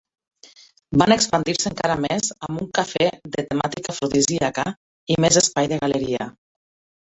Van 1.01 1.13
expandir-se 1.15 1.67
encara 1.71 1.97
més 2.07 2.33
amb 2.49 2.65
un 2.65 2.71
cafè 2.79 3.11
de 3.37 3.47
temàtica 3.53 3.95
afrodisíaca 3.95 4.69
i 5.17 5.23
més 5.27 5.41
espai 5.47 5.75
de 5.75 5.83
galeria. 5.87 6.33